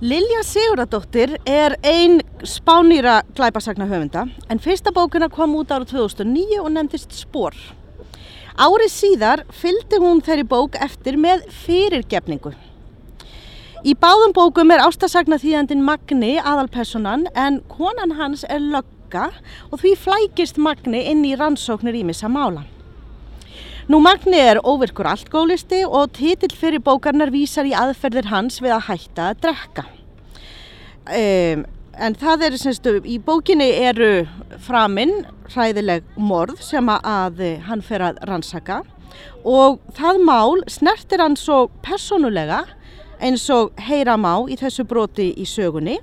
Lilja 0.00 0.40
Siguradóttir 0.40 1.34
er 1.44 1.74
ein 1.84 2.22
spánýra 2.40 3.18
glæpasagna 3.36 3.84
höfunda 3.84 4.22
en 4.48 4.58
fyrsta 4.58 4.94
bókina 4.96 5.28
kom 5.28 5.52
út 5.60 5.68
ára 5.68 5.84
2009 5.84 6.56
og 6.62 6.70
nefndist 6.72 7.12
Spór. 7.12 7.52
Árið 8.56 8.94
síðar 8.94 9.44
fylgdi 9.52 10.00
hún 10.00 10.24
þeirri 10.24 10.46
bók 10.48 10.80
eftir 10.80 11.20
með 11.20 11.44
fyrirgefningu. 11.52 12.54
Í 13.84 13.92
báðum 13.92 14.32
bókum 14.32 14.72
er 14.72 14.86
ástasagna 14.86 15.36
þýðandin 15.36 15.84
Magni 15.84 16.38
aðalpersonan 16.40 17.28
en 17.36 17.60
konan 17.68 18.16
hans 18.16 18.48
er 18.48 18.64
lögga 18.64 19.28
og 19.68 19.82
því 19.84 19.98
flækist 20.00 20.56
Magni 20.56 21.10
inn 21.12 21.26
í 21.28 21.36
rannsóknir 21.36 22.00
ímissa 22.00 22.32
mála. 22.32 22.64
Nú 23.90 23.98
Magni 23.98 24.38
er 24.38 24.60
óvirkur 24.62 25.08
allgólisti 25.10 25.80
og 25.82 26.12
titill 26.14 26.52
fyrir 26.54 26.78
bókarnar 26.86 27.32
vísar 27.34 27.66
í 27.66 27.72
aðferðir 27.74 28.28
hans 28.30 28.60
við 28.62 28.76
að 28.76 28.84
hætta 28.86 29.24
að 29.32 29.40
drekka. 29.42 29.82
Um, 31.10 31.64
en 31.98 32.16
það 32.20 32.44
er 32.46 32.56
semst, 32.60 32.86
í 32.86 33.16
bókinni 33.18 33.66
eru 33.88 34.28
framinn 34.62 35.24
hræðileg 35.50 36.06
morð 36.14 36.62
sem 36.62 36.86
að 36.92 37.42
hann 37.66 37.82
fer 37.82 38.04
að 38.12 38.20
rannsaka 38.30 38.84
og 39.42 39.80
það 39.98 40.22
mál 40.28 40.62
snertir 40.70 41.24
hann 41.24 41.34
svo 41.34 41.64
personulega 41.82 42.62
eins 43.18 43.48
og 43.50 43.74
heyra 43.88 44.14
má 44.14 44.36
í 44.46 44.60
þessu 44.60 44.86
broti 44.86 45.32
í 45.34 45.48
sögunni 45.50 45.98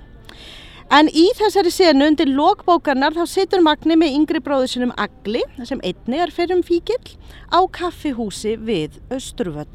En 0.88 1.10
í 1.12 1.26
þessari 1.36 1.68
senu 1.74 2.06
undir 2.08 2.30
lokbókarnar 2.32 3.12
þá 3.12 3.26
situr 3.28 3.60
Magni 3.60 3.98
með 4.00 4.14
yngri 4.22 4.40
bróðu 4.40 4.70
sinum 4.72 4.94
Agli, 4.96 5.42
sem 5.68 5.82
einni 5.84 6.22
er 6.24 6.32
fyrir 6.32 6.56
um 6.56 6.62
fíkil, 6.64 7.02
á 7.52 7.60
kaffihúsi 7.68 8.54
við 8.56 8.96
Östruvöll. 9.12 9.68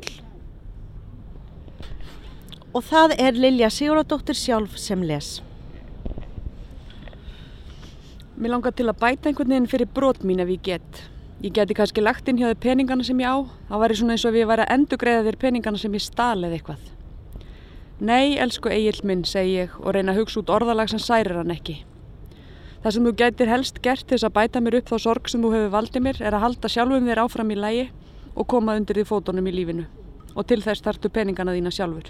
Og 2.72 2.80
það 2.88 3.12
er 3.20 3.36
Lilja 3.36 3.68
Siguradóttir 3.68 4.38
sjálf 4.40 4.78
sem 4.80 5.04
les. 5.04 5.42
Mér 8.40 8.54
langar 8.54 8.72
til 8.72 8.88
að 8.88 9.02
bæta 9.04 9.28
einhvern 9.28 9.52
veginn 9.52 9.68
fyrir 9.68 9.92
brot 9.92 10.24
mín 10.24 10.40
ef 10.40 10.48
ég 10.48 10.64
get. 10.64 11.04
Ég 11.44 11.52
geti 11.52 11.76
kannski 11.76 12.00
lagt 12.00 12.32
inn 12.32 12.40
hjá 12.40 12.48
þau 12.54 12.62
peningana 12.64 13.04
sem 13.04 13.20
ég 13.20 13.28
á. 13.28 13.44
Það 13.68 13.84
væri 13.84 14.00
svona 14.00 14.16
eins 14.16 14.24
og 14.24 14.32
ef 14.32 14.40
ég 14.40 14.48
væri 14.48 14.64
að 14.64 14.74
endugreiða 14.78 15.28
þér 15.28 15.40
peningana 15.44 15.84
sem 15.84 16.00
ég 16.00 16.08
stalið 16.08 16.56
eitthvað. 16.56 16.91
Nei, 18.02 18.34
elsku 18.34 18.66
Egil 18.66 18.98
minn, 19.06 19.20
segi 19.22 19.60
ég 19.60 19.74
og 19.78 19.92
reyna 19.94 20.10
að 20.10 20.24
hugsa 20.24 20.40
út 20.40 20.48
orðalag 20.50 20.88
sem 20.90 20.98
særir 20.98 21.36
hann 21.38 21.52
ekki. 21.54 21.76
Það 22.82 22.94
sem 22.96 23.04
þú 23.06 23.10
gætir 23.20 23.50
helst 23.52 23.76
gert 23.84 24.02
til 24.08 24.16
þess 24.16 24.26
að 24.26 24.32
bæta 24.38 24.62
mér 24.64 24.76
upp 24.80 24.88
þá 24.90 24.96
sorg 25.04 25.28
sem 25.30 25.42
þú 25.44 25.52
hefur 25.52 25.68
valdið 25.70 26.02
mér 26.02 26.16
er 26.18 26.34
að 26.34 26.42
halda 26.42 26.70
sjálfum 26.72 27.06
þér 27.06 27.20
áfram 27.22 27.52
í 27.54 27.58
lægi 27.62 27.84
og 28.34 28.48
koma 28.50 28.74
undir 28.74 28.98
því 28.98 29.04
fótonum 29.06 29.46
í 29.46 29.52
lífinu. 29.54 29.84
Og 30.34 30.48
til 30.50 30.58
þess 30.64 30.82
þartu 30.82 31.12
peningana 31.14 31.54
þína 31.54 31.70
sjálfur. 31.76 32.08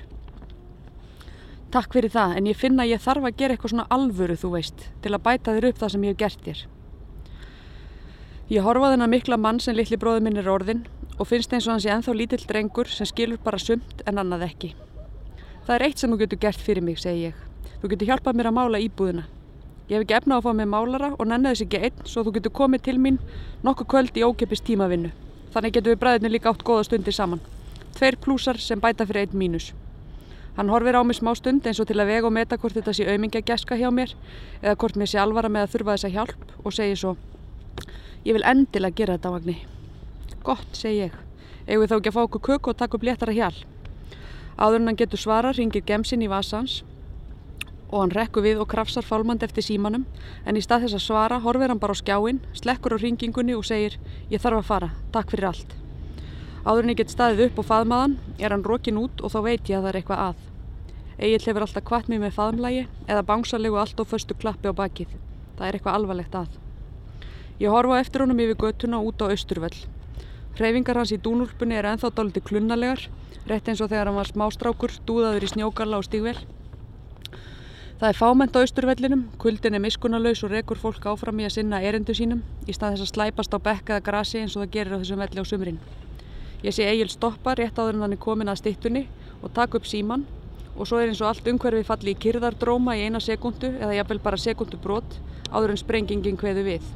Takk 1.76 1.92
fyrir 1.92 2.14
það, 2.14 2.32
en 2.38 2.48
ég 2.48 2.56
finna 2.56 2.86
að 2.86 2.94
ég 2.94 3.02
þarf 3.04 3.26
að 3.28 3.36
gera 3.42 3.56
eitthvað 3.56 3.74
svona 3.74 3.84
alvöru, 3.92 4.36
þú 4.40 4.52
veist, 4.54 4.86
til 5.04 5.12
að 5.12 5.24
bæta 5.26 5.52
þér 5.58 5.66
upp 5.68 5.82
það 5.82 5.92
sem 5.92 6.06
ég 6.06 6.14
hef 6.14 6.22
gert 6.22 6.46
þér. 6.46 6.62
Ég 8.48 8.64
horfa 8.64 8.94
þennan 8.94 9.12
mikla 9.12 9.36
mann 9.36 9.60
sem 9.60 9.76
litli 9.76 10.00
bróðu 10.00 10.24
minn 10.24 10.40
er 10.40 10.48
orðin 10.48 10.86
og 11.18 11.28
finnst 11.28 11.52
eins 11.52 11.68
og 11.68 11.76
hans 11.76 11.84
ég 11.84 11.92
enþá 11.92 12.16
lítill 12.16 12.48
drengur 12.48 12.88
sem 12.88 13.08
skilur 13.12 13.44
bara 13.44 13.60
sumt 13.60 14.00
en 14.08 14.24
annað 14.24 14.46
ekki. 14.48 14.72
Það 15.66 15.74
er 15.76 15.84
eitt 15.86 16.00
sem 16.02 16.10
þú 16.10 16.18
getur 16.24 16.40
gert 16.42 16.62
fyrir 16.62 16.82
mig, 16.82 16.98
segi 16.98 17.28
ég. 17.28 17.34
Þú 17.82 17.92
getur 17.92 18.08
hjálpað 18.08 18.38
mér 18.38 18.48
að 18.50 18.56
mála 18.56 18.80
íbúðina. 18.82 19.24
Ég 19.86 19.98
hef 19.98 20.04
ekki 20.06 20.16
efna 20.16 20.34
á 20.34 20.38
að 20.40 20.46
fá 20.46 20.52
mig 20.58 20.68
málara 20.70 21.10
og 21.14 21.28
nenni 21.28 21.52
þess 21.52 21.64
ekki 21.66 21.80
einn 21.86 22.06
svo 22.08 22.24
þú 22.26 22.32
getur 22.38 22.52
komið 22.58 22.82
til 22.86 22.98
mín 23.02 23.18
nokkuð 23.62 23.88
kvöld 23.92 24.18
í 24.18 24.24
ókeppist 24.26 24.64
tímavinnu. 24.66 25.12
Þannig 25.54 25.74
getur 25.76 25.94
við 25.94 26.00
bræðinu 26.02 26.32
líka 26.32 26.50
átt 26.50 26.64
góða 26.66 26.86
stundir 26.88 27.14
saman. 27.14 27.42
Tveir 27.94 28.18
plúsar 28.22 28.58
sem 28.58 28.80
bæta 28.80 29.06
fyrir 29.06 29.26
einn 29.26 29.38
mínus. 29.38 29.72
Hann 30.56 30.70
horfir 30.72 30.98
á 30.98 31.02
mig 31.06 31.16
smá 31.16 31.30
stund 31.38 31.66
eins 31.66 31.80
og 31.80 31.86
til 31.88 32.00
að 32.00 32.10
vega 32.10 32.26
og 32.26 32.34
meta 32.34 32.58
hvort 32.58 32.74
þetta 32.76 32.94
sé 32.96 33.06
auðmingja 33.08 33.44
geska 33.46 33.78
hjá 33.78 33.90
mér 33.94 34.14
eða 34.62 34.74
hvort 34.82 34.98
mér 34.98 35.10
sé 35.12 35.20
alvara 35.22 35.48
með 35.48 35.66
að 35.66 35.74
þurfa 35.76 35.94
þessa 35.96 36.10
hjálp 36.16 36.64
og 36.64 36.74
segi 36.76 36.96
svo 36.96 37.14
Ég 38.22 38.36
vil 38.36 38.44
endilega 38.46 38.94
gera 38.94 39.16
þetta 39.16 39.30
á 39.30 39.34
vagni. 39.34 39.56
Gott, 40.46 40.68
segi 40.78 41.06
ég. 41.06 41.14
Egu 41.66 41.86
þá 41.86 41.96
ekki 41.98 42.12
að 42.12 42.16
fá 42.18 42.22
okkur 42.26 42.44
köku 42.48 42.70
og 42.70 42.78
taka 42.78 42.98
upp 42.98 43.06
léttara 43.06 43.34
hjál. 43.34 43.54
Áður 44.58 44.80
en 44.80 44.90
hann 44.90 44.98
getur 45.00 45.20
svara 45.20 45.52
ringir 45.56 45.84
gemsin 45.86 46.24
í 46.24 46.30
vasans 46.30 46.82
og 47.92 48.00
hann 48.00 48.14
rekkur 48.16 48.44
við 48.46 48.60
og 48.62 48.70
krafsar 48.72 49.04
fálmand 49.04 49.44
eftir 49.44 49.64
símanum 49.66 50.06
en 50.48 50.56
í 50.56 50.64
stað 50.64 50.86
þess 50.86 50.98
að 50.98 51.06
svara 51.06 51.40
horfir 51.44 51.68
hann 51.72 51.80
bara 51.80 51.92
á 51.92 52.00
skjáin, 52.00 52.40
slekkur 52.56 52.96
á 52.96 53.02
ringingunni 53.02 53.56
og 53.56 53.66
segir 53.68 53.98
ég 54.32 54.40
þarf 54.40 54.62
að 54.62 54.68
fara, 54.70 54.90
takk 55.12 55.34
fyrir 55.34 55.50
allt. 55.52 55.76
Áður 56.64 56.86
en 56.86 56.94
ég 56.94 57.00
get 57.02 57.12
staðið 57.12 57.48
upp 57.48 57.60
og 57.60 57.68
faðmaðan 57.68 58.16
er 58.38 58.54
hann 58.54 58.64
rokin 58.64 59.00
út 59.02 59.20
og 59.20 59.34
þá 59.34 59.38
veit 59.44 59.68
ég 59.68 59.76
að 59.76 59.84
það 59.84 59.90
er 59.92 60.00
eitthvað 60.00 60.24
að. 60.28 60.42
Egil 61.22 61.44
hefur 61.44 61.66
alltaf 61.66 61.84
kvart 61.86 62.08
mér 62.08 62.22
með 62.22 62.36
faðmlægi 62.38 62.84
eða 63.06 63.24
bánsalegu 63.28 63.78
allt 63.82 64.00
á 64.00 64.04
föstu 64.08 64.36
klappi 64.38 64.70
á 64.70 64.74
bakið. 64.74 65.10
Það 65.58 65.66
er 65.68 65.78
eitthvað 65.78 65.98
alvarlegt 65.98 66.38
að. 66.38 66.54
Ég 67.60 67.70
horfa 67.70 67.98
eftir 68.00 68.24
honum 68.24 68.40
yfir 68.42 68.58
göttuna 68.62 69.02
út 69.02 69.20
á 69.22 69.28
austurvöll. 69.28 69.76
Hreyfingar 70.58 70.98
hans 71.00 71.12
í 71.14 71.20
dúnúlpunni 71.22 71.78
er 71.78 71.86
enþá 71.88 72.10
dáliti 72.12 72.42
klunnalegar 72.44 73.06
rétt 73.48 73.68
eins 73.68 73.80
og 73.82 73.90
þegar 73.90 74.10
hann 74.10 74.18
var 74.18 74.28
smástrákur, 74.28 74.92
dúðaður 75.06 75.46
í 75.46 75.50
snjókalla 75.50 75.98
og 75.98 76.06
stígvel. 76.06 76.36
Það 78.02 78.08
er 78.08 78.18
fáment 78.18 78.56
á 78.58 78.62
austurvellinum, 78.62 79.24
kuldin 79.38 79.78
er 79.78 79.82
miskunnulegs 79.82 80.42
og 80.42 80.50
rekur 80.50 80.78
fólk 80.78 81.04
áfram 81.06 81.38
í 81.38 81.46
að 81.46 81.56
sinna 81.56 81.78
erindu 81.86 82.14
sínum 82.18 82.42
í 82.66 82.74
stað 82.74 82.96
þess 82.96 83.06
að 83.06 83.12
slæpast 83.12 83.54
á 83.54 83.58
bekkaða 83.62 84.04
grasi 84.08 84.40
eins 84.42 84.56
og 84.56 84.64
það 84.64 84.72
gerir 84.76 84.96
á 84.98 85.00
þessum 85.02 85.22
velli 85.22 85.42
á 85.42 85.46
sumrin. 85.46 85.78
Ég 86.62 86.74
sé 86.74 86.86
Egil 86.86 87.10
stoppa 87.10 87.54
rétt 87.58 87.78
áður 87.78 87.98
en 87.98 88.06
hann 88.06 88.16
er 88.16 88.22
komin 88.22 88.50
að 88.50 88.60
stittunni 88.62 89.06
og 89.40 89.54
taka 89.54 89.78
upp 89.78 89.86
síman 89.86 90.26
og 90.74 90.88
svo 90.88 90.98
er 90.98 91.12
eins 91.12 91.22
og 91.22 91.30
allt 91.30 91.46
umhverfi 91.46 91.86
falli 91.86 92.14
í 92.14 92.18
kyrðardróma 92.26 92.96
í 92.98 93.06
eina 93.06 93.22
sekundu 93.22 93.70
eða 93.70 93.96
jafnvel 94.00 94.22
bara 94.24 94.40
sekundu 94.40 94.82
brot 94.82 95.18
áður 95.52 95.74
en 95.76 95.82
sprengingin 95.82 96.38
hveðu 96.38 96.66
við. 96.66 96.90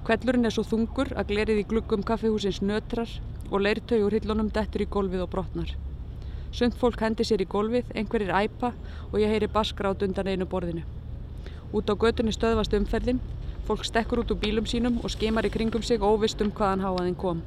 Kvellurinn 0.00 0.48
er 0.48 0.54
svo 0.54 0.62
þungur 0.64 1.10
að 1.12 1.28
glerið 1.28 1.58
í 1.60 1.64
gluggum 1.68 2.02
kaffihúsins 2.08 2.62
nötrar 2.64 3.10
og 3.50 3.60
leirtau 3.60 3.98
úr 4.06 4.14
hillunum 4.16 4.48
dettur 4.48 4.80
í 4.80 4.86
gólfið 4.88 5.26
og 5.26 5.28
brotnar. 5.34 5.74
Sund 6.56 6.74
fólk 6.80 7.02
hendi 7.04 7.26
sér 7.28 7.44
í 7.44 7.46
gólfið, 7.50 7.92
einhverjir 7.92 8.32
æpa 8.32 8.72
og 9.10 9.18
ég 9.20 9.28
heyri 9.28 9.50
baskrátt 9.52 10.02
undan 10.06 10.32
einu 10.32 10.48
borðinu. 10.48 10.86
Út 11.76 11.92
á 11.92 11.94
götunni 11.94 12.32
stöðvast 12.32 12.72
umferðin, 12.80 13.20
fólk 13.68 13.84
stekkur 13.84 14.24
út 14.24 14.32
úr 14.32 14.40
bílum 14.40 14.66
sínum 14.66 14.98
og 15.04 15.12
skemar 15.12 15.44
í 15.44 15.52
kringum 15.52 15.84
sig 15.84 16.00
óvist 16.00 16.40
um 16.40 16.50
hvaðan 16.50 16.82
háaðinn 16.86 17.20
kom. 17.20 17.44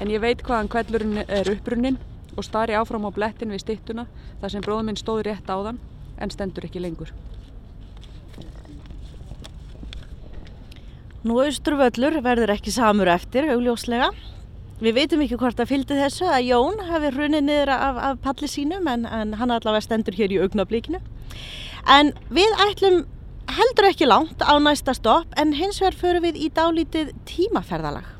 En 0.00 0.08
ég 0.08 0.24
veit 0.24 0.42
hvaðan 0.42 0.72
kvellurinn 0.72 1.24
er 1.28 1.52
upprunnin 1.52 2.00
og 2.34 2.48
stari 2.48 2.80
áfram 2.80 3.04
á 3.04 3.12
blettin 3.12 3.52
við 3.52 3.66
stittuna 3.66 4.08
þar 4.40 4.56
sem 4.56 4.64
bróðum 4.64 4.88
minn 4.88 4.98
stóði 4.98 5.28
rétt 5.28 5.52
á 5.52 5.56
þann 5.60 5.82
en 6.16 6.32
stendur 6.32 6.64
ekki 6.64 6.80
lengur. 6.80 7.12
Nú 11.26 11.40
austurvöllur 11.42 12.20
verður 12.22 12.52
ekki 12.54 12.70
samur 12.70 13.08
eftir, 13.10 13.48
augljóslega. 13.50 14.12
Við 14.78 14.94
veitum 14.94 15.22
ekki 15.24 15.38
hvort 15.40 15.58
að 15.58 15.72
fylgdi 15.72 15.96
þessu 15.98 16.28
að 16.30 16.44
Jón 16.52 16.76
hafi 16.86 17.10
runið 17.10 17.42
niður 17.48 17.72
af, 17.74 17.96
af 18.08 18.20
palli 18.22 18.46
sínum 18.50 18.86
en, 18.86 19.06
en 19.10 19.32
hann 19.40 19.50
allavega 19.50 19.82
stendur 19.82 20.14
hér 20.14 20.36
í 20.36 20.38
augnablíkinu. 20.44 21.00
En 21.90 22.12
við 22.30 22.54
ætlum 22.68 23.00
heldur 23.50 23.88
ekki 23.88 24.06
langt 24.06 24.44
á 24.46 24.54
næsta 24.62 24.94
stopp 24.94 25.34
en 25.40 25.56
hins 25.58 25.80
vegar 25.82 25.98
förum 25.98 26.28
við 26.28 26.38
í 26.46 26.52
dálítið 26.54 27.10
tímaferðalag. 27.26 28.17